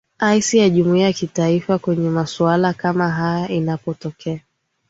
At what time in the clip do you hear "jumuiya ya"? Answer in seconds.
0.69-1.13